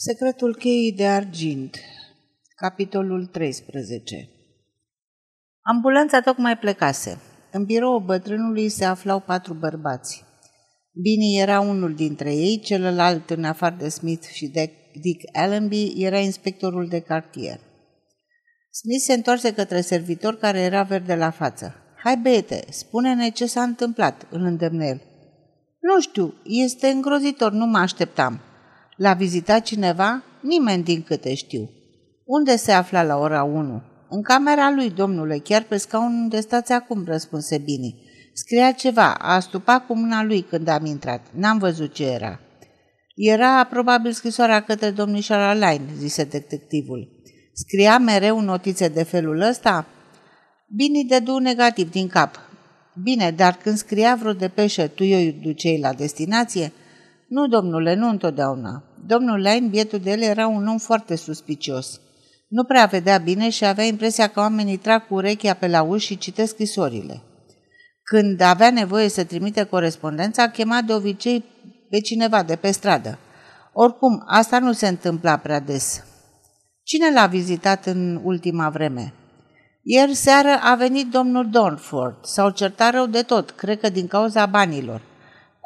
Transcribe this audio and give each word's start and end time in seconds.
Secretul 0.00 0.54
cheii 0.54 0.92
de 0.92 1.06
argint 1.06 1.76
Capitolul 2.56 3.26
13 3.26 4.28
Ambulanța 5.62 6.20
tocmai 6.20 6.58
plecase. 6.58 7.20
În 7.52 7.64
biroul 7.64 8.00
bătrânului 8.00 8.68
se 8.68 8.84
aflau 8.84 9.20
patru 9.20 9.54
bărbați. 9.54 10.24
Bini 10.92 11.40
era 11.40 11.60
unul 11.60 11.94
dintre 11.94 12.34
ei, 12.34 12.60
celălalt, 12.60 13.30
în 13.30 13.44
afară 13.44 13.76
de 13.78 13.88
Smith 13.88 14.26
și 14.26 14.46
de 14.46 14.70
Dick 15.00 15.36
Allenby, 15.36 15.92
era 15.96 16.18
inspectorul 16.18 16.88
de 16.88 17.00
cartier. 17.00 17.60
Smith 18.70 19.02
se 19.02 19.12
întoarse 19.12 19.54
către 19.54 19.80
servitor 19.80 20.36
care 20.36 20.60
era 20.60 20.82
verde 20.82 21.14
la 21.14 21.30
față. 21.30 21.74
Hai, 22.04 22.16
băiete, 22.16 22.64
spune-ne 22.70 23.30
ce 23.30 23.46
s-a 23.46 23.62
întâmplat, 23.62 24.26
îl 24.30 24.40
îndemne 24.40 24.86
el. 24.86 25.02
Nu 25.80 26.00
știu, 26.00 26.34
este 26.44 26.88
îngrozitor, 26.88 27.52
nu 27.52 27.66
mă 27.66 27.78
așteptam. 27.78 28.42
L-a 28.98 29.12
vizitat 29.12 29.62
cineva? 29.62 30.22
Nimeni 30.42 30.82
din 30.82 31.02
câte 31.02 31.34
știu. 31.34 31.70
Unde 32.24 32.56
se 32.56 32.72
afla 32.72 33.02
la 33.02 33.16
ora 33.16 33.42
1? 33.42 33.82
În 34.08 34.22
camera 34.22 34.70
lui, 34.70 34.90
domnule, 34.90 35.38
chiar 35.38 35.62
pe 35.62 35.76
scaun 35.76 36.20
unde 36.22 36.40
stați 36.40 36.72
acum, 36.72 37.04
răspunse 37.06 37.58
Bini. 37.58 37.94
Scria 38.32 38.72
ceva, 38.72 39.14
a 39.14 39.34
astupat 39.34 39.86
cu 39.86 39.96
mâna 39.96 40.22
lui 40.22 40.42
când 40.42 40.68
am 40.68 40.84
intrat. 40.84 41.26
N-am 41.34 41.58
văzut 41.58 41.94
ce 41.94 42.06
era. 42.06 42.40
Era 43.14 43.64
probabil 43.64 44.12
scrisoarea 44.12 44.62
către 44.62 44.90
domnișoara 44.90 45.52
Line, 45.54 45.84
zise 45.96 46.24
detectivul. 46.24 47.08
Scria 47.52 47.98
mereu 47.98 48.40
notițe 48.40 48.88
de 48.88 49.02
felul 49.02 49.40
ăsta? 49.40 49.86
Bini 50.76 51.04
dădu 51.04 51.38
negativ 51.38 51.90
din 51.90 52.08
cap. 52.08 52.40
Bine, 53.02 53.30
dar 53.30 53.54
când 53.62 53.76
scria 53.76 54.16
vreo 54.20 54.32
depeșă, 54.32 54.86
tu 54.86 55.02
i-o 55.02 55.32
ducei 55.42 55.78
la 55.78 55.92
destinație? 55.92 56.72
Nu, 57.28 57.46
domnule, 57.46 57.94
nu 57.94 58.08
întotdeauna. 58.08 58.82
Domnul 59.06 59.42
Lain, 59.42 59.68
bietul 59.68 59.98
de 59.98 60.10
el, 60.10 60.22
era 60.22 60.46
un 60.46 60.66
om 60.66 60.78
foarte 60.78 61.16
suspicios. 61.16 62.00
Nu 62.48 62.64
prea 62.64 62.86
vedea 62.86 63.18
bine 63.18 63.50
și 63.50 63.64
avea 63.64 63.84
impresia 63.84 64.28
că 64.28 64.40
oamenii 64.40 64.76
trag 64.76 65.06
cu 65.06 65.14
urechea 65.14 65.54
pe 65.54 65.68
la 65.68 65.82
uși 65.82 66.06
și 66.06 66.18
citesc 66.18 66.52
scrisorile. 66.52 67.22
Când 68.02 68.40
avea 68.40 68.70
nevoie 68.70 69.08
să 69.08 69.24
trimite 69.24 69.62
corespondența, 69.62 70.48
chema 70.48 70.82
de 70.82 70.92
obicei 70.92 71.44
pe 71.90 72.00
cineva 72.00 72.42
de 72.42 72.56
pe 72.56 72.70
stradă. 72.70 73.18
Oricum, 73.72 74.22
asta 74.26 74.58
nu 74.58 74.72
se 74.72 74.88
întâmpla 74.88 75.36
prea 75.36 75.60
des. 75.60 76.04
Cine 76.82 77.12
l-a 77.12 77.26
vizitat 77.26 77.86
în 77.86 78.20
ultima 78.22 78.68
vreme? 78.68 79.14
Ieri 79.82 80.14
seară 80.14 80.58
a 80.62 80.74
venit 80.74 81.10
domnul 81.10 81.48
Dornford. 81.50 82.24
S-au 82.24 82.50
certat 82.50 82.92
rău 82.92 83.06
de 83.06 83.22
tot, 83.22 83.50
cred 83.50 83.80
că 83.80 83.88
din 83.88 84.06
cauza 84.06 84.46
banilor. 84.46 85.02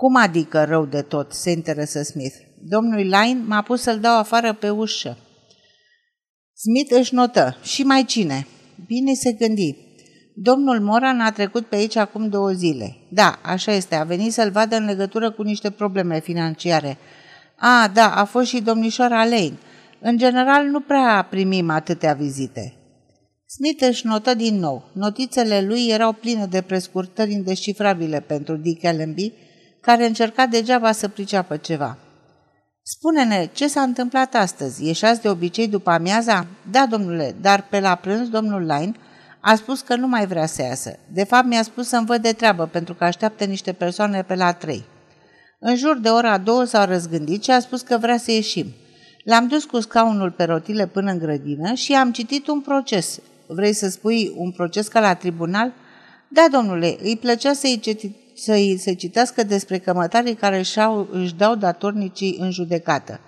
Cum 0.03 0.17
adică 0.17 0.65
rău 0.65 0.85
de 0.85 1.03
tot? 1.03 1.33
se 1.33 1.51
interesă 1.51 2.03
Smith. 2.03 2.35
Domnul 2.61 2.99
Line 2.99 3.41
m-a 3.47 3.63
pus 3.63 3.83
să-l 3.83 4.01
dau 4.01 4.19
afară 4.19 4.53
pe 4.53 4.71
ușă. 4.71 5.19
Smith 6.55 6.93
își 6.99 7.15
notă. 7.15 7.57
Și 7.63 7.83
mai 7.83 8.05
cine? 8.05 8.47
Bine 8.87 9.13
se 9.15 9.33
gândi. 9.33 9.77
Domnul 10.35 10.81
Moran 10.81 11.21
a 11.21 11.33
trecut 11.33 11.67
pe 11.67 11.77
aici 11.77 11.97
acum 11.97 12.29
două 12.29 12.51
zile. 12.51 12.97
Da, 13.11 13.39
așa 13.43 13.73
este, 13.73 13.95
a 13.95 14.05
venit 14.05 14.33
să-l 14.33 14.51
vadă 14.51 14.77
în 14.77 14.85
legătură 14.85 15.31
cu 15.31 15.43
niște 15.43 15.71
probleme 15.71 16.21
financiare. 16.21 16.99
A, 17.57 17.91
da, 17.95 18.15
a 18.15 18.25
fost 18.25 18.47
și 18.47 18.61
domnișoara 18.61 19.25
Lane. 19.25 19.59
În 20.01 20.17
general, 20.17 20.67
nu 20.67 20.81
prea 20.81 21.27
primim 21.31 21.71
atâtea 21.71 22.13
vizite. 22.13 22.75
Smith 23.47 23.83
își 23.89 24.07
notă 24.07 24.35
din 24.35 24.59
nou. 24.59 24.91
Notițele 24.93 25.61
lui 25.61 25.87
erau 25.89 26.13
pline 26.13 26.47
de 26.47 26.63
prescurtări 26.63 27.33
indescifrabile 27.33 28.21
pentru 28.21 28.57
Dick 28.57 28.85
Allenby, 28.85 29.33
care 29.83 30.07
încerca 30.07 30.47
degeaba 30.47 30.93
să 30.93 31.09
priceapă 31.09 31.57
ceva. 31.57 31.97
Spune-ne, 32.83 33.49
ce 33.53 33.69
s-a 33.69 33.83
întâmplat 33.83 34.35
astăzi? 34.35 34.87
Ieșați 34.87 35.21
de 35.21 35.29
obicei 35.29 35.69
după 35.69 35.91
amiaza? 35.91 36.47
Da, 36.71 36.87
domnule, 36.87 37.35
dar 37.41 37.67
pe 37.71 37.81
la 37.81 37.95
prânz 37.95 38.29
domnul 38.29 38.61
Line 38.61 38.93
a 39.41 39.55
spus 39.55 39.81
că 39.81 39.97
nu 39.97 40.07
mai 40.07 40.27
vrea 40.27 40.47
să 40.47 40.63
iasă. 40.63 40.99
De 41.13 41.25
fapt, 41.25 41.47
mi-a 41.47 41.63
spus 41.63 41.89
să-mi 41.89 42.07
văd 42.07 42.23
de 42.23 42.33
treabă, 42.33 42.67
pentru 42.67 42.95
că 42.95 43.05
așteaptă 43.05 43.45
niște 43.45 43.73
persoane 43.73 44.23
pe 44.23 44.35
la 44.35 44.53
trei. 44.53 44.85
În 45.59 45.77
jur 45.77 45.99
de 45.99 46.09
ora 46.09 46.39
două 46.39 46.65
s-au 46.65 46.87
răzgândit 46.87 47.43
și 47.43 47.51
a 47.51 47.61
spus 47.61 47.81
că 47.81 47.99
vrea 47.99 48.17
să 48.17 48.31
ieșim. 48.31 48.67
L-am 49.25 49.47
dus 49.47 49.65
cu 49.65 49.81
scaunul 49.81 50.31
pe 50.31 50.45
rotile 50.45 50.87
până 50.87 51.11
în 51.11 51.19
grădină 51.19 51.75
și 51.75 51.93
am 51.93 52.13
citit 52.13 52.47
un 52.47 52.61
proces. 52.61 53.19
Vrei 53.47 53.73
să 53.73 53.89
spui 53.89 54.33
un 54.37 54.51
proces 54.51 54.89
ca 54.89 55.01
la 55.01 55.15
tribunal? 55.15 55.73
Da, 56.29 56.47
domnule, 56.51 56.97
îi 57.03 57.17
plăcea 57.17 57.53
să-i 57.53 57.81
să-i 58.35 58.79
se 58.79 58.95
citească 58.95 59.43
despre 59.43 59.79
cămătarii 59.79 60.35
care 60.35 60.59
își, 60.59 60.81
au, 60.81 61.09
își 61.11 61.35
dau 61.35 61.55
datornicii 61.55 62.37
în 62.41 62.51
judecată. 62.51 63.21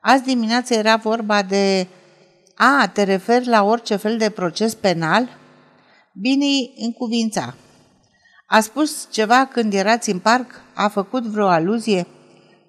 Azi 0.00 0.24
dimineață 0.24 0.74
era 0.74 0.96
vorba 0.96 1.42
de... 1.42 1.86
A, 2.54 2.90
te 2.92 3.02
referi 3.02 3.46
la 3.46 3.62
orice 3.62 3.96
fel 3.96 4.18
de 4.18 4.30
proces 4.30 4.74
penal? 4.74 5.28
Bine 6.12 6.46
în 6.76 6.92
cuvința. 6.92 7.54
A 8.46 8.60
spus 8.60 9.08
ceva 9.10 9.46
când 9.46 9.74
erați 9.74 10.10
în 10.10 10.18
parc? 10.18 10.60
A 10.74 10.88
făcut 10.88 11.22
vreo 11.22 11.46
aluzie? 11.46 12.06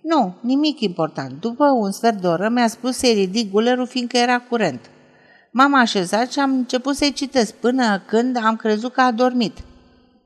Nu, 0.02 0.36
nimic 0.42 0.82
important. 0.82 1.40
După 1.40 1.66
un 1.66 1.92
sfert 1.92 2.22
de 2.22 2.28
oră 2.28 2.50
mi-a 2.50 2.68
spus 2.68 2.98
să-i 2.98 3.14
ridic 3.14 3.52
gulerul 3.52 3.88
fiindcă 3.88 4.18
era 4.18 4.40
curent. 4.40 4.90
M-am 5.52 5.74
așezat 5.76 6.32
și 6.32 6.40
am 6.40 6.52
început 6.52 6.96
să-i 6.96 7.14
citesc 7.14 7.54
până 7.54 8.04
când 8.08 8.38
am 8.38 8.56
crezut 8.56 8.94
că 8.94 9.02
a 9.02 9.12
dormit– 9.12 9.58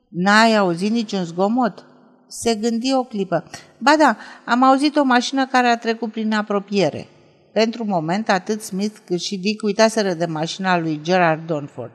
N-ai 0.08 0.56
auzit 0.56 0.90
niciun 0.90 1.24
zgomot? 1.24 1.84
Se 2.28 2.54
gândi 2.54 2.94
o 2.94 3.02
clipă. 3.02 3.44
Ba 3.78 3.96
da, 3.98 4.16
am 4.44 4.62
auzit 4.62 4.96
o 4.96 5.02
mașină 5.02 5.46
care 5.46 5.66
a 5.66 5.78
trecut 5.78 6.12
prin 6.12 6.32
apropiere. 6.32 7.06
Pentru 7.52 7.84
moment, 7.84 8.28
atât 8.28 8.60
Smith 8.60 8.96
cât 9.04 9.20
și 9.20 9.38
Dick 9.38 9.62
uitaseră 9.62 10.14
de 10.14 10.26
mașina 10.26 10.78
lui 10.78 11.00
Gerard 11.02 11.46
Donford. 11.46 11.92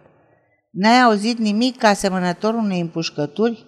N-ai 0.71 1.01
auzit 1.01 1.37
nimic 1.37 1.83
asemănător 1.83 2.53
unei 2.53 2.79
împușcături? 2.79 3.65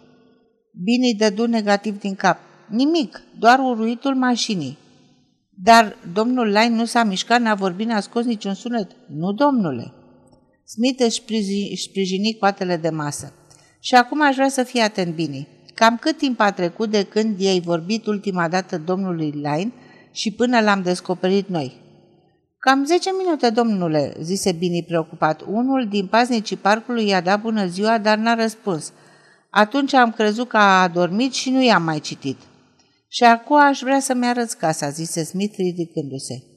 Bine 0.83 1.13
dădu 1.17 1.47
negativ 1.47 2.00
din 2.00 2.16
cap. 2.16 2.39
Nimic, 2.69 3.22
doar 3.39 3.59
uruitul 3.59 4.16
mașinii. 4.16 4.77
Dar 5.63 5.97
domnul 6.13 6.47
Line 6.47 6.75
nu 6.75 6.85
s-a 6.85 7.03
mișcat, 7.03 7.41
n-a 7.41 7.56
vorbit, 7.56 7.88
n-a 7.88 8.00
scos 8.00 8.25
niciun 8.25 8.53
sunet. 8.53 8.91
Nu, 9.07 9.31
domnule. 9.33 9.94
Smith 10.66 11.03
își 11.03 11.88
sprijini 11.88 12.38
coatele 12.39 12.77
de 12.77 12.89
masă. 12.89 13.33
Și 13.85 13.96
acum 13.96 14.22
aș 14.22 14.35
vrea 14.35 14.50
să 14.50 14.63
fii 14.63 14.79
atent 14.79 15.16
bine. 15.16 15.47
Cam 15.73 15.97
cât 15.97 16.18
timp 16.18 16.40
a 16.40 16.51
trecut 16.51 16.90
de 16.90 17.03
când 17.03 17.40
i-ai 17.40 17.59
vorbit 17.59 18.06
ultima 18.06 18.47
dată 18.47 18.78
domnului 18.78 19.29
Line 19.29 19.72
și 20.12 20.31
până 20.31 20.62
l-am 20.62 20.81
descoperit 20.81 21.47
noi? 21.47 21.81
Cam 22.57 22.85
10 22.85 23.09
minute, 23.24 23.50
domnule, 23.50 24.13
zise 24.22 24.51
Bini 24.51 24.84
preocupat. 24.84 25.41
Unul 25.41 25.88
din 25.88 26.07
paznicii 26.07 26.56
parcului 26.56 27.07
i-a 27.07 27.22
dat 27.22 27.41
bună 27.41 27.66
ziua, 27.66 27.97
dar 27.97 28.18
n-a 28.18 28.34
răspuns. 28.34 28.94
Atunci 29.50 29.94
am 29.94 30.12
crezut 30.12 30.47
că 30.47 30.57
a 30.57 30.81
adormit 30.81 31.34
și 31.34 31.50
nu 31.50 31.63
i-am 31.63 31.84
mai 31.84 32.00
citit. 32.00 32.38
Și 33.07 33.24
acum 33.24 33.59
aș 33.59 33.79
vrea 33.79 34.00
să-mi 34.00 34.25
arăți 34.25 34.57
casa, 34.57 34.90
zise 34.90 35.24
Smith 35.24 35.56
ridicându-se. 35.57 36.55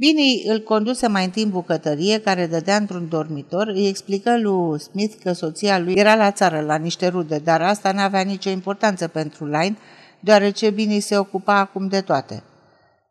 Bini 0.00 0.42
îl 0.46 0.60
conduse 0.60 1.06
mai 1.06 1.24
întâi 1.24 1.42
în 1.42 1.50
bucătărie, 1.50 2.20
care 2.20 2.46
dădea 2.46 2.76
într-un 2.76 3.08
dormitor, 3.08 3.66
îi 3.66 3.88
explică 3.88 4.38
lui 4.38 4.80
Smith 4.80 5.14
că 5.22 5.32
soția 5.32 5.78
lui 5.78 5.94
era 5.94 6.14
la 6.14 6.30
țară, 6.30 6.60
la 6.60 6.76
niște 6.76 7.06
rude, 7.08 7.38
dar 7.38 7.62
asta 7.62 7.92
nu 7.92 8.00
avea 8.00 8.20
nicio 8.20 8.50
importanță 8.50 9.08
pentru 9.08 9.44
Line, 9.44 9.76
deoarece 10.20 10.70
Bini 10.70 11.00
se 11.00 11.18
ocupa 11.18 11.58
acum 11.58 11.88
de 11.88 12.00
toate. 12.00 12.42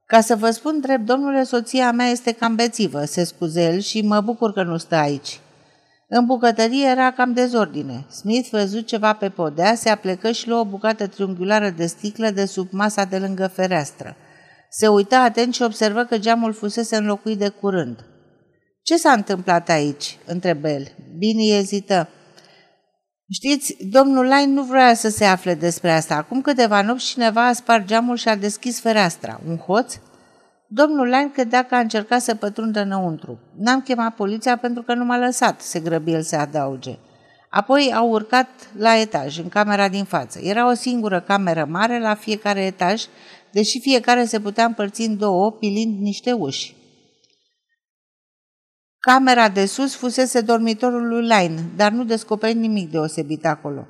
Ca 0.05 0.21
să 0.21 0.35
vă 0.35 0.49
spun 0.49 0.79
drept, 0.79 1.05
domnule, 1.05 1.43
soția 1.43 1.91
mea 1.91 2.07
este 2.07 2.31
cam 2.31 2.55
bețivă, 2.55 3.05
se 3.05 3.23
scuze 3.23 3.63
el 3.63 3.79
și 3.79 4.01
mă 4.01 4.21
bucur 4.21 4.53
că 4.53 4.63
nu 4.63 4.77
stă 4.77 4.95
aici. 4.95 5.39
În 6.07 6.25
bucătărie 6.25 6.87
era 6.87 7.11
cam 7.11 7.33
dezordine. 7.33 8.05
Smith 8.11 8.49
văzut 8.51 8.87
ceva 8.87 9.13
pe 9.13 9.29
podea, 9.29 9.75
se 9.75 9.89
aplecă 9.89 10.31
și 10.31 10.47
luă 10.47 10.59
o 10.59 10.65
bucată 10.65 11.07
triunghiulară 11.07 11.69
de 11.69 11.85
sticlă 11.85 12.29
de 12.29 12.45
sub 12.45 12.67
masa 12.71 13.03
de 13.03 13.17
lângă 13.17 13.47
fereastră. 13.47 14.15
Se 14.69 14.87
uită 14.87 15.15
atent 15.15 15.53
și 15.53 15.61
observă 15.61 16.03
că 16.03 16.17
geamul 16.17 16.53
fusese 16.53 16.95
înlocuit 16.95 17.37
de 17.37 17.49
curând. 17.49 18.05
Ce 18.81 18.97
s-a 18.97 19.11
întâmplat 19.11 19.69
aici?" 19.69 20.17
întrebă 20.25 20.69
el. 20.69 20.87
Bine 21.17 21.57
ezită. 21.57 22.07
Știți, 23.31 23.75
domnul 23.91 24.25
Lain 24.25 24.53
nu 24.53 24.63
vrea 24.63 24.93
să 24.93 25.09
se 25.09 25.25
afle 25.25 25.53
despre 25.53 25.91
asta. 25.91 26.15
Acum 26.15 26.41
câteva 26.41 26.81
nopți 26.81 27.05
cineva 27.05 27.47
a 27.47 27.53
spart 27.53 27.85
geamul 27.85 28.15
și 28.15 28.27
a 28.27 28.35
deschis 28.35 28.79
fereastra. 28.79 29.39
Un 29.47 29.57
hoț? 29.57 29.95
Domnul 30.67 31.07
Lain 31.07 31.31
credea 31.31 31.63
că 31.63 31.75
a 31.75 31.79
încercat 31.79 32.21
să 32.21 32.35
pătrundă 32.35 32.81
înăuntru. 32.81 33.39
N-am 33.57 33.81
chemat 33.81 34.15
poliția 34.15 34.57
pentru 34.57 34.83
că 34.83 34.93
nu 34.93 35.05
m-a 35.05 35.17
lăsat, 35.17 35.61
se 35.61 35.79
grăbi 35.79 36.11
el 36.11 36.21
să 36.21 36.35
adauge. 36.35 36.97
Apoi 37.49 37.93
au 37.95 38.09
urcat 38.09 38.47
la 38.77 38.97
etaj, 38.97 39.37
în 39.37 39.49
camera 39.49 39.87
din 39.87 40.03
față. 40.03 40.39
Era 40.39 40.69
o 40.69 40.73
singură 40.73 41.19
cameră 41.19 41.65
mare 41.69 41.99
la 41.99 42.15
fiecare 42.15 42.65
etaj 42.65 43.03
deși 43.51 43.79
fiecare 43.79 44.25
se 44.25 44.39
putea 44.39 44.65
împărți 44.65 45.01
în 45.01 45.17
două, 45.17 45.51
pilind 45.51 46.01
niște 46.01 46.31
uși. 46.31 46.75
Camera 48.99 49.49
de 49.49 49.65
sus 49.65 49.95
fusese 49.95 50.41
dormitorul 50.41 51.07
lui 51.07 51.21
Line, 51.21 51.69
dar 51.75 51.91
nu 51.91 52.03
descoperi 52.03 52.57
nimic 52.57 52.91
deosebit 52.91 53.45
acolo. 53.45 53.87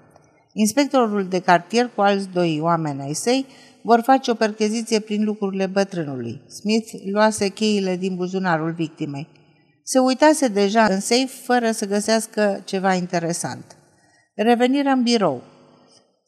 Inspectorul 0.53 1.27
de 1.27 1.39
cartier 1.39 1.91
cu 1.95 2.01
alți 2.01 2.29
doi 2.29 2.59
oameni 2.61 3.01
ai 3.01 3.13
săi 3.13 3.45
vor 3.81 4.01
face 4.01 4.31
o 4.31 4.33
percheziție 4.33 4.99
prin 4.99 5.23
lucrurile 5.23 5.65
bătrânului. 5.65 6.41
Smith 6.47 6.91
luase 7.11 7.47
cheile 7.49 7.95
din 7.95 8.15
buzunarul 8.15 8.71
victimei. 8.71 9.27
Se 9.83 9.99
uitase 9.99 10.47
deja 10.47 10.85
în 10.85 10.99
safe 10.99 11.29
fără 11.43 11.71
să 11.71 11.85
găsească 11.85 12.61
ceva 12.65 12.93
interesant. 12.93 13.75
Reveniră 14.35 14.89
în 14.89 15.03
birou. 15.03 15.43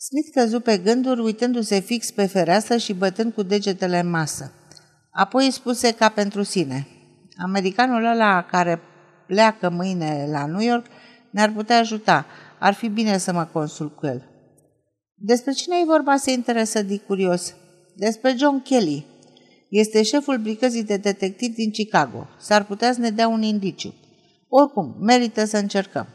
Smith 0.04 0.30
căzu 0.34 0.60
pe 0.60 0.78
gânduri, 0.78 1.20
uitându-se 1.20 1.80
fix 1.80 2.12
pe 2.12 2.26
fereastră 2.26 2.78
și 2.78 2.94
bătând 2.94 3.34
cu 3.34 3.44
degetele 3.44 4.00
în 4.00 4.10
masă. 4.10 4.52
Apoi 5.12 5.46
îi 5.46 5.52
spuse 5.52 5.94
ca 5.94 6.10
pentru 6.10 6.44
sine. 6.44 6.88
Americanul 7.38 8.06
ăla 8.06 8.44
care 8.44 8.82
pleacă 9.28 9.70
mâine 9.70 10.28
la 10.32 10.46
New 10.46 10.62
York 10.62 10.86
ne-ar 11.32 11.52
putea 11.52 11.78
ajuta. 11.78 12.26
Ar 12.60 12.74
fi 12.74 12.88
bine 12.88 13.18
să 13.18 13.34
mă 13.34 13.46
consult 13.46 13.96
cu 13.96 14.06
el. 14.06 14.30
Despre 15.16 15.52
cine 15.52 15.76
e 15.82 15.86
vorba 15.86 16.16
se 16.16 16.32
interesă 16.32 16.82
de 16.82 16.98
curios? 16.98 17.54
Despre 17.96 18.36
John 18.38 18.62
Kelly. 18.62 19.06
Este 19.70 20.04
șeful 20.04 20.38
brigăzii 20.38 20.84
de 20.84 20.98
detectiv 20.98 21.54
din 21.54 21.72
Chicago. 21.72 22.28
S-ar 22.40 22.64
putea 22.64 22.94
să 22.94 23.00
ne 23.00 23.10
dea 23.10 23.28
un 23.28 23.42
indiciu. 23.42 23.94
Oricum, 24.48 24.96
merită 25.00 25.46
să 25.46 25.58
încercăm. 25.58 26.08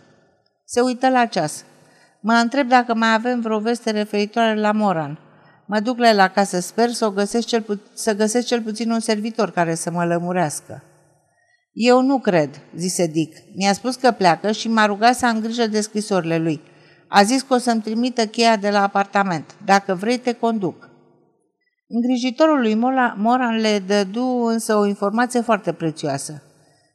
Se 0.64 0.80
uită 0.80 1.08
la 1.08 1.26
ceas. 1.26 1.64
Mă 2.28 2.32
întreb 2.32 2.68
dacă 2.68 2.94
mai 2.94 3.12
avem 3.12 3.40
vreo 3.40 3.58
veste 3.58 3.90
referitoare 3.90 4.60
la 4.60 4.72
Moran. 4.72 5.18
Mă 5.66 5.80
duc 5.80 5.98
la 5.98 6.08
el 6.08 6.20
acasă, 6.20 6.60
sper 6.60 6.90
să, 6.90 7.06
o 7.06 7.10
găsesc 7.10 7.46
cel 7.46 7.62
pu- 7.62 7.80
să 7.94 8.14
găsesc 8.14 8.46
cel 8.46 8.62
puțin 8.62 8.90
un 8.90 9.00
servitor 9.00 9.50
care 9.50 9.74
să 9.74 9.90
mă 9.90 10.04
lămurească. 10.04 10.82
Eu 11.72 12.00
nu 12.02 12.18
cred, 12.18 12.60
zise 12.76 13.06
Dick. 13.06 13.36
Mi-a 13.54 13.72
spus 13.72 13.96
că 13.96 14.10
pleacă 14.10 14.52
și 14.52 14.68
m-a 14.68 14.86
rugat 14.86 15.14
să 15.14 15.26
am 15.26 15.40
grijă 15.40 15.66
de 15.66 15.80
scrisorile 15.80 16.38
lui. 16.38 16.60
A 17.08 17.22
zis 17.22 17.42
că 17.42 17.54
o 17.54 17.58
să-mi 17.58 17.80
trimită 17.80 18.26
cheia 18.26 18.56
de 18.56 18.70
la 18.70 18.82
apartament. 18.82 19.54
Dacă 19.64 19.94
vrei, 19.94 20.18
te 20.18 20.32
conduc. 20.32 20.88
Îngrijitorul 21.88 22.60
lui 22.60 22.74
Moran 23.16 23.56
le 23.56 23.78
dădu 23.86 24.44
însă 24.44 24.76
o 24.76 24.86
informație 24.86 25.40
foarte 25.40 25.72
prețioasă. 25.72 26.42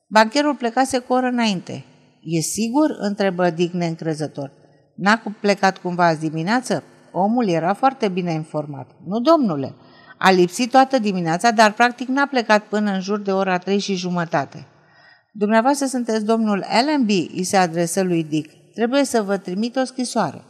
Bancherul 0.08 0.56
plecase 0.56 0.98
cu 0.98 1.14
o 1.14 1.16
oră 1.16 1.28
înainte. 1.28 1.86
E 2.22 2.40
sigur?" 2.40 2.96
întrebă 3.00 3.50
Dick 3.50 3.74
neîncrezător. 3.74 4.60
N-a 5.02 5.22
plecat 5.40 5.78
cumva 5.78 6.06
azi 6.06 6.30
dimineață? 6.30 6.84
Omul 7.12 7.48
era 7.48 7.74
foarte 7.74 8.08
bine 8.08 8.32
informat. 8.32 8.88
Nu, 9.06 9.20
domnule. 9.20 9.74
A 10.18 10.32
lipsit 10.32 10.72
toată 10.72 11.00
dimineața, 11.00 11.52
dar 11.52 11.72
practic 11.72 12.08
n-a 12.08 12.26
plecat 12.26 12.64
până 12.64 12.92
în 12.92 13.02
jur 13.02 13.20
de 13.20 13.32
ora 13.32 13.58
trei 13.58 13.80
și 13.80 13.96
jumătate. 13.96 14.68
Dumneavoastră 15.32 15.86
sunteți 15.86 16.26
domnul 16.26 16.66
Allenby, 16.68 17.30
îi 17.36 17.44
se 17.44 17.58
adresă 17.58 18.04
lui 18.04 18.24
Dick. 18.24 18.74
Trebuie 18.74 19.04
să 19.04 19.22
vă 19.22 19.38
trimit 19.38 19.76
o 19.76 19.84
scrisoare. 19.84 20.42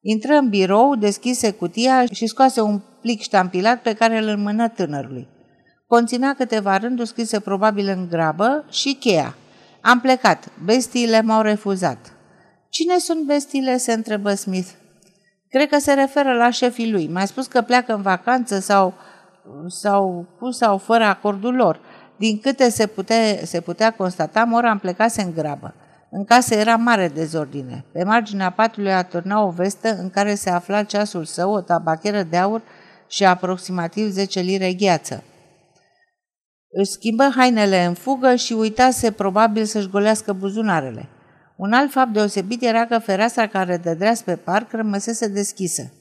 Intră 0.00 0.34
în 0.34 0.48
birou, 0.48 0.94
deschise 0.94 1.50
cutia 1.50 2.04
și 2.12 2.26
scoase 2.26 2.60
un 2.60 2.80
plic 3.00 3.20
ștampilat 3.20 3.82
pe 3.82 3.92
care 3.92 4.18
îl 4.18 4.28
înmână 4.28 4.68
tânărului. 4.68 5.28
Conținea 5.86 6.34
câteva 6.34 6.76
rânduri 6.76 7.08
scrise 7.08 7.40
probabil 7.40 7.88
în 7.88 8.08
grabă 8.08 8.64
și 8.70 8.96
cheia. 9.00 9.34
Am 9.80 10.00
plecat. 10.00 10.48
Bestiile 10.64 11.20
m-au 11.20 11.42
refuzat. 11.42 12.13
Cine 12.76 12.98
sunt 12.98 13.24
bestiile? 13.24 13.76
se 13.76 13.92
întrebă 13.92 14.34
Smith. 14.34 14.68
Cred 15.48 15.68
că 15.68 15.78
se 15.78 15.92
referă 15.92 16.32
la 16.32 16.50
șefii 16.50 16.90
lui. 16.90 17.08
Mai 17.08 17.26
spus 17.26 17.46
că 17.46 17.62
pleacă 17.62 17.94
în 17.94 18.02
vacanță 18.02 18.58
sau, 18.58 18.94
sau 19.68 20.26
cu 20.38 20.50
sau 20.50 20.78
fără 20.78 21.04
acordul 21.04 21.54
lor. 21.54 21.80
Din 22.16 22.38
câte 22.38 22.68
se 22.70 22.86
putea, 22.86 23.44
se 23.44 23.60
putea 23.60 23.90
constata, 23.90 24.44
Moran 24.44 24.78
plecase 24.78 25.22
în 25.22 25.32
grabă. 25.34 25.74
În 26.10 26.24
casă 26.24 26.54
era 26.54 26.76
mare 26.76 27.08
dezordine. 27.08 27.84
Pe 27.92 28.04
marginea 28.04 28.50
patului 28.50 28.92
atârna 28.92 29.42
o 29.42 29.50
vestă 29.50 29.96
în 29.98 30.10
care 30.10 30.34
se 30.34 30.50
afla 30.50 30.82
ceasul 30.82 31.24
său, 31.24 31.52
o 31.52 31.60
tabacheră 31.60 32.22
de 32.22 32.36
aur 32.36 32.62
și 33.06 33.24
aproximativ 33.24 34.10
10 34.10 34.40
lire 34.40 34.72
gheață. 34.72 35.22
Își 36.70 36.90
schimbă 36.90 37.28
hainele 37.36 37.84
în 37.84 37.94
fugă 37.94 38.34
și 38.34 38.52
uitase 38.52 39.10
probabil 39.10 39.64
să-și 39.64 39.88
golească 39.88 40.32
buzunarele. 40.32 41.08
Un 41.56 41.72
alt 41.72 41.90
fapt 41.90 42.12
deosebit 42.12 42.62
era 42.62 42.86
că 42.86 42.98
fereastra 42.98 43.46
care 43.46 43.76
dădea 43.76 44.14
spre 44.14 44.36
parc 44.36 44.72
rămăsese 44.72 45.28
deschisă. 45.28 45.92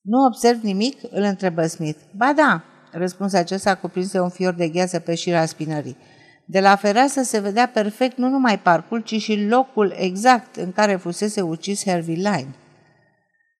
Nu 0.00 0.24
observ 0.26 0.62
nimic?" 0.62 0.98
îl 1.10 1.22
întrebă 1.22 1.66
Smith. 1.66 1.98
Ba 2.16 2.32
da," 2.36 2.64
răspunse 2.92 3.36
acesta 3.36 3.74
cuprinse 3.74 4.20
un 4.20 4.28
fior 4.28 4.54
de 4.54 4.68
gheață 4.68 4.98
pe 4.98 5.14
șira 5.14 5.46
spinării. 5.46 5.96
De 6.44 6.60
la 6.60 6.76
fereastră 6.76 7.22
se 7.22 7.40
vedea 7.40 7.68
perfect 7.68 8.16
nu 8.16 8.28
numai 8.28 8.58
parcul, 8.58 9.00
ci 9.00 9.20
și 9.20 9.46
locul 9.48 9.94
exact 9.96 10.56
în 10.56 10.72
care 10.72 10.96
fusese 10.96 11.40
ucis 11.40 11.86
Harvey 11.86 12.14
Line. 12.14 12.54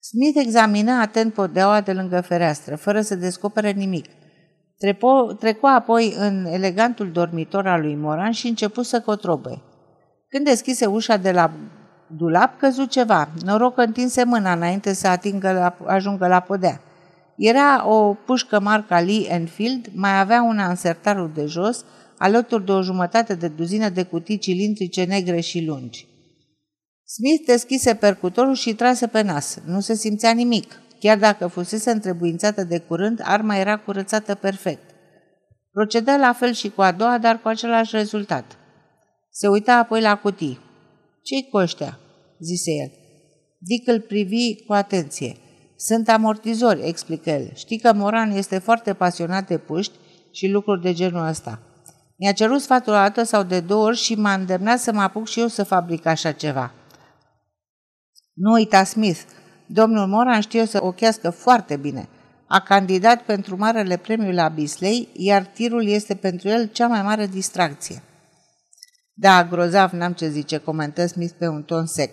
Smith 0.00 0.40
examina 0.44 1.00
atent 1.00 1.32
podeaua 1.32 1.80
de 1.80 1.92
lângă 1.92 2.20
fereastră, 2.20 2.76
fără 2.76 3.00
să 3.00 3.14
descopere 3.14 3.70
nimic. 3.70 4.06
Trepo, 4.78 5.32
trecu 5.38 5.66
apoi 5.66 6.14
în 6.18 6.44
elegantul 6.44 7.12
dormitor 7.12 7.66
al 7.66 7.80
lui 7.80 7.94
Moran 7.94 8.30
și 8.30 8.46
începu 8.46 8.82
să 8.82 9.00
cotrobe. 9.00 9.62
Când 10.32 10.44
deschise 10.44 10.86
ușa 10.86 11.16
de 11.16 11.30
la 11.30 11.50
dulap, 12.06 12.58
căzu 12.58 12.84
ceva. 12.84 13.28
Noroc 13.44 13.74
că 13.74 13.80
întinse 13.80 14.24
mâna 14.24 14.52
înainte 14.52 14.92
să 14.92 15.06
atingă 15.06 15.52
la, 15.52 15.76
ajungă 15.86 16.26
la 16.26 16.40
podea. 16.40 16.80
Era 17.36 17.88
o 17.88 18.14
pușcă 18.14 18.60
marca 18.60 19.00
Lee 19.00 19.32
Enfield, 19.32 19.86
mai 19.94 20.20
avea 20.20 20.42
una 20.42 20.68
în 20.68 20.74
sertarul 20.74 21.30
de 21.34 21.46
jos, 21.46 21.84
alături 22.18 22.64
de 22.64 22.72
o 22.72 22.82
jumătate 22.82 23.34
de 23.34 23.48
duzină 23.48 23.88
de 23.88 24.02
cutii 24.02 24.38
cilindrice 24.38 25.04
negre 25.04 25.40
și 25.40 25.64
lungi. 25.64 26.06
Smith 27.04 27.46
deschise 27.46 27.94
percutorul 27.94 28.54
și 28.54 28.74
trase 28.74 29.06
pe 29.06 29.22
nas. 29.22 29.58
Nu 29.66 29.80
se 29.80 29.94
simțea 29.94 30.30
nimic. 30.30 30.80
Chiar 31.00 31.18
dacă 31.18 31.46
fusese 31.46 31.90
întrebuințată 31.90 32.64
de 32.64 32.78
curând, 32.78 33.20
arma 33.24 33.56
era 33.56 33.76
curățată 33.76 34.34
perfect. 34.34 34.90
Procedă 35.72 36.16
la 36.16 36.32
fel 36.32 36.52
și 36.52 36.70
cu 36.70 36.82
a 36.82 36.92
doua, 36.92 37.18
dar 37.18 37.40
cu 37.40 37.48
același 37.48 37.96
rezultat. 37.96 38.56
Se 39.32 39.48
uita 39.48 39.74
apoi 39.74 40.00
la 40.00 40.16
cutii. 40.16 40.58
Ce-i 41.22 41.48
cu 41.50 41.56
ăștia?" 41.56 41.98
zise 42.38 42.70
el. 42.70 42.90
Dick 43.58 43.88
îl 43.88 44.00
privi 44.00 44.64
cu 44.66 44.72
atenție. 44.72 45.36
Sunt 45.76 46.08
amortizori, 46.08 46.86
explică 46.86 47.30
el. 47.30 47.50
Știi 47.54 47.78
că 47.78 47.92
Moran 47.92 48.30
este 48.30 48.58
foarte 48.58 48.94
pasionat 48.94 49.46
de 49.46 49.58
puști 49.58 49.92
și 50.32 50.48
lucruri 50.48 50.82
de 50.82 50.92
genul 50.92 51.26
ăsta. 51.26 51.60
Mi-a 52.16 52.32
cerut 52.32 52.60
sfatul 52.60 52.92
o 52.92 52.96
dată 52.96 53.22
sau 53.22 53.42
de 53.42 53.60
două 53.60 53.84
ori 53.84 53.96
și 53.96 54.14
m-a 54.14 54.34
îndemnat 54.34 54.78
să 54.78 54.92
mă 54.92 55.00
apuc 55.00 55.28
și 55.28 55.40
eu 55.40 55.46
să 55.46 55.64
fabric 55.64 56.06
așa 56.06 56.32
ceva. 56.32 56.72
Nu 58.34 58.52
uita, 58.52 58.84
Smith, 58.84 59.20
domnul 59.66 60.06
Moran 60.06 60.40
știe 60.40 60.66
să 60.66 60.78
ochească 60.82 61.30
foarte 61.30 61.76
bine. 61.76 62.08
A 62.46 62.60
candidat 62.60 63.22
pentru 63.22 63.56
marele 63.56 63.96
premiu 63.96 64.32
la 64.32 64.48
Bisley, 64.48 65.08
iar 65.12 65.46
tirul 65.46 65.86
este 65.86 66.14
pentru 66.14 66.48
el 66.48 66.66
cea 66.66 66.86
mai 66.86 67.02
mare 67.02 67.26
distracție. 67.26 68.02
Da, 69.22 69.44
grozav, 69.44 69.92
n-am 69.92 70.12
ce 70.12 70.28
zice, 70.28 70.56
comentă 70.58 71.06
Smith 71.06 71.34
pe 71.38 71.48
un 71.48 71.62
ton 71.62 71.86
sec. 71.86 72.10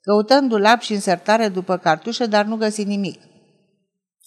Căutăm 0.00 0.48
dulap 0.48 0.80
și 0.80 0.92
însertare 0.92 1.48
după 1.48 1.76
cartușă, 1.76 2.26
dar 2.26 2.44
nu 2.44 2.56
găsi 2.56 2.84
nimic. 2.84 3.20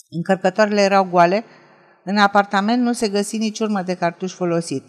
Încărcătoarele 0.10 0.82
erau 0.82 1.04
goale, 1.04 1.44
în 2.04 2.18
apartament 2.18 2.82
nu 2.82 2.94
se 2.94 3.10
găsi 3.10 3.38
nici 3.38 3.60
urmă 3.60 3.82
de 3.82 3.94
cartuș 3.94 4.34
folosit. 4.34 4.84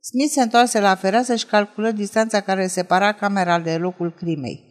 Smith 0.00 0.32
se 0.32 0.42
întoarse 0.42 0.80
la 0.80 0.94
fereastră 0.94 1.34
și 1.34 1.46
calculă 1.46 1.90
distanța 1.90 2.40
care 2.40 2.66
separa 2.66 3.12
camera 3.12 3.58
de 3.58 3.76
locul 3.76 4.12
crimei. 4.12 4.64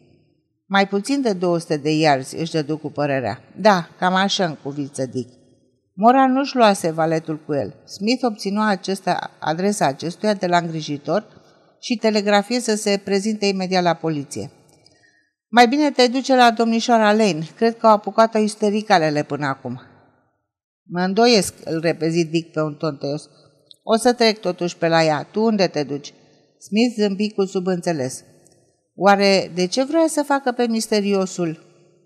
Mai 0.65 0.87
puțin 0.87 1.21
de 1.21 1.33
200 1.33 1.77
de 1.77 1.91
iarzi, 1.91 2.35
își 2.35 2.51
dădu 2.51 2.77
cu 2.77 2.91
părerea. 2.91 3.41
Da, 3.55 3.87
cam 3.99 4.13
așa 4.15 4.45
în 4.45 4.55
cuviță 4.63 5.05
Dick. 5.05 5.33
Mora 5.93 6.27
nu-și 6.27 6.55
luase 6.55 6.91
valetul 6.91 7.39
cu 7.45 7.53
el. 7.53 7.73
Smith 7.85 8.23
obținua 8.23 8.67
acesta, 8.67 9.31
adresa 9.39 9.85
acestuia 9.85 10.33
de 10.33 10.47
la 10.47 10.57
îngrijitor 10.57 11.37
și 11.79 11.95
telegrafie 11.95 12.59
să 12.59 12.75
se 12.75 13.01
prezinte 13.03 13.45
imediat 13.45 13.83
la 13.83 13.93
poliție. 13.93 14.51
Mai 15.47 15.67
bine 15.67 15.91
te 15.91 16.07
duce 16.07 16.35
la 16.35 16.51
domnișoara 16.51 17.13
Lane. 17.13 17.47
Cred 17.55 17.77
că 17.77 17.87
au 17.87 17.93
apucat-o 17.93 18.37
istericalele 18.37 19.23
până 19.23 19.45
acum. 19.45 19.81
Mă 20.83 21.01
îndoiesc, 21.01 21.53
îl 21.63 21.79
repezi 21.79 22.25
Dick 22.25 22.51
pe 22.51 22.61
un 22.61 22.75
ton 22.75 22.97
tăios. 22.97 23.29
O 23.83 23.95
să 23.95 24.13
trec 24.13 24.39
totuși 24.39 24.77
pe 24.77 24.87
la 24.87 25.03
ea. 25.03 25.23
Tu 25.31 25.41
unde 25.41 25.67
te 25.67 25.83
duci? 25.83 26.13
Smith 26.59 26.95
zâmbi 26.99 27.31
cu 27.31 27.45
subînțeles. 27.45 28.23
Oare 28.95 29.51
de 29.55 29.65
ce 29.67 29.83
vrea 29.83 30.05
să 30.07 30.23
facă 30.23 30.51
pe 30.51 30.67
misteriosul? 30.67 31.68